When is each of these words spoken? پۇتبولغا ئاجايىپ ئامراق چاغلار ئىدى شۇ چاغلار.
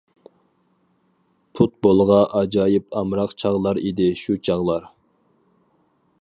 پۇتبولغا 1.59 2.17
ئاجايىپ 2.39 2.97
ئامراق 3.01 3.37
چاغلار 3.45 3.81
ئىدى 3.83 4.09
شۇ 4.23 4.39
چاغلار. 4.51 4.91